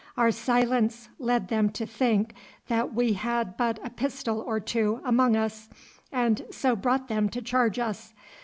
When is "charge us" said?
7.39-8.15